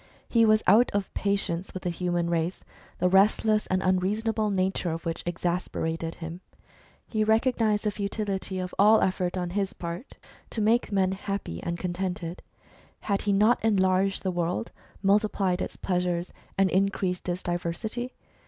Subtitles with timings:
[0.27, 2.63] He was out of patience with the human race,
[2.97, 6.41] the restless and unreasonable nature of which exasperated him.
[7.05, 10.17] He recognised the futility of all effort on his part
[10.49, 12.41] to make men happy and contented.
[13.01, 14.71] Had he not enlarged the world,
[15.03, 18.15] multiplied its pleasures, and increased its diversity